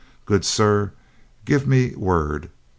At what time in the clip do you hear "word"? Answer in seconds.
1.95-2.49